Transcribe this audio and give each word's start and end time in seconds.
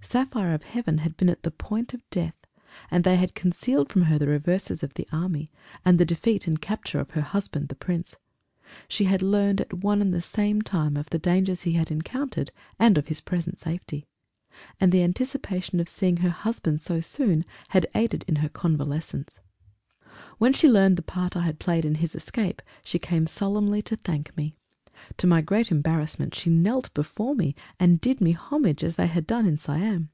Saphire 0.00 0.54
of 0.54 0.62
Heaven 0.62 0.98
had 0.98 1.16
been 1.16 1.28
at 1.28 1.42
the 1.42 1.50
point 1.50 1.92
of 1.92 2.08
death, 2.08 2.46
and 2.88 3.02
they 3.02 3.16
had 3.16 3.34
concealed 3.34 3.90
from 3.90 4.02
her 4.02 4.16
the 4.16 4.28
reverses 4.28 4.82
of 4.84 4.94
the 4.94 5.08
army, 5.10 5.50
and 5.84 5.98
the 5.98 6.04
defeat 6.06 6.46
and 6.46 6.62
capture 6.62 7.00
of 7.00 7.10
her 7.10 7.20
husband, 7.20 7.68
the 7.68 7.74
Prince. 7.74 8.16
She 8.86 9.04
had 9.04 9.20
learned 9.22 9.60
at 9.60 9.74
one 9.74 10.00
and 10.00 10.14
the 10.14 10.20
same 10.22 10.62
time 10.62 10.96
of 10.96 11.10
the 11.10 11.18
dangers 11.18 11.62
he 11.62 11.72
had 11.72 11.90
encountered, 11.90 12.52
and 12.78 12.96
of 12.96 13.08
his 13.08 13.20
present 13.20 13.58
safety. 13.58 14.06
And 14.80 14.92
the 14.92 15.02
anticipation 15.02 15.80
of 15.80 15.88
seeing 15.88 16.18
her 16.18 16.30
husband 16.30 16.80
so 16.80 17.00
soon 17.00 17.44
had 17.70 17.88
aided 17.94 18.24
her 18.38 18.48
convalescence. 18.48 19.40
When 20.38 20.52
she 20.54 20.70
learned 20.70 20.96
the 20.96 21.02
part 21.02 21.36
I 21.36 21.42
had 21.42 21.58
played 21.58 21.84
in 21.84 21.96
his 21.96 22.14
escape, 22.14 22.62
she 22.84 23.00
came 23.00 23.26
solemnly 23.26 23.82
to 23.82 23.96
thank 23.96 24.34
me. 24.36 24.54
To 25.18 25.28
my 25.28 25.40
great 25.42 25.70
embarrassment 25.70 26.34
she 26.34 26.50
knelt 26.50 26.92
before 26.92 27.36
me, 27.36 27.54
and 27.78 28.00
did 28.00 28.20
me 28.20 28.32
homage, 28.32 28.82
as 28.82 28.96
they 28.96 29.06
had 29.06 29.28
done 29.28 29.46
in 29.46 29.56
Siam. 29.56 30.08